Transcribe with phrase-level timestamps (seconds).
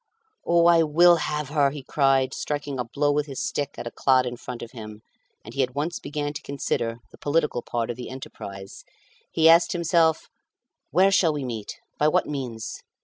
[0.43, 3.91] "Oh, I will have her," he cried, striking a blow with his stick at a
[3.91, 5.03] clod in front of him.
[5.45, 8.83] And he at once began to consider the political part of the enterprise.
[9.31, 10.27] He asked himself
[10.89, 11.75] "Where shall we meet?
[11.99, 12.81] By what means?